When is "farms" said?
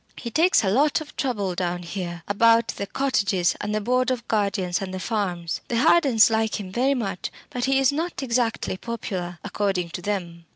4.99-5.61